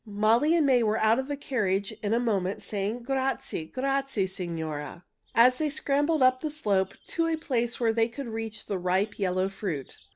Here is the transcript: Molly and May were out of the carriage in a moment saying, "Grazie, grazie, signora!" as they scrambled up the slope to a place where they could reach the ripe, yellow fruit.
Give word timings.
Molly 0.03 0.55
and 0.55 0.65
May 0.65 0.81
were 0.81 0.97
out 0.97 1.19
of 1.19 1.27
the 1.27 1.37
carriage 1.37 1.91
in 2.01 2.11
a 2.11 2.19
moment 2.19 2.63
saying, 2.63 3.03
"Grazie, 3.03 3.67
grazie, 3.67 4.25
signora!" 4.25 5.05
as 5.35 5.59
they 5.59 5.69
scrambled 5.69 6.23
up 6.23 6.41
the 6.41 6.49
slope 6.49 6.95
to 7.09 7.27
a 7.27 7.37
place 7.37 7.79
where 7.79 7.93
they 7.93 8.07
could 8.07 8.27
reach 8.27 8.65
the 8.65 8.79
ripe, 8.79 9.19
yellow 9.19 9.47
fruit. 9.47 9.95